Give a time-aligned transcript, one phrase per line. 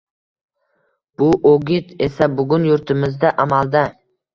[1.21, 3.91] Bu o‘git esa bugun yurtimizda amalda.